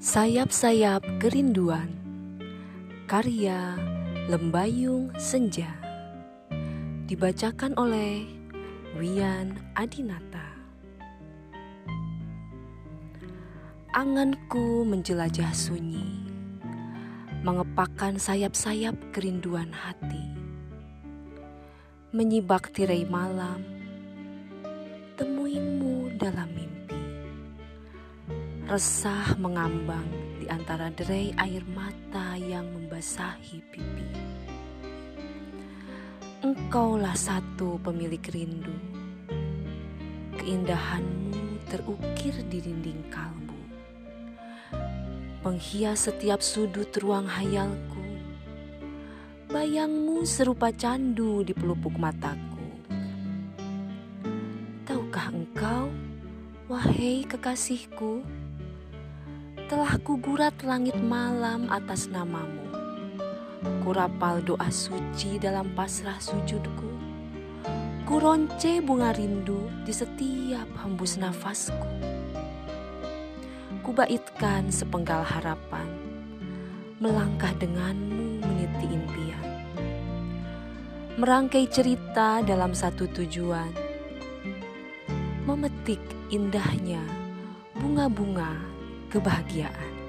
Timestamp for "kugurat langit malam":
60.02-61.70